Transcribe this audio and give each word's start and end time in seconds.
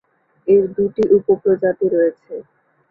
এর 0.47 0.63
দুইটি 0.75 1.03
উপপ্রজাতি 1.17 1.85
রয়েছে। 1.89 2.33